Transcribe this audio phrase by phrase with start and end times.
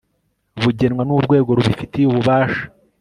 [0.61, 2.63] bugenwa n urwego rubifitiye ububasha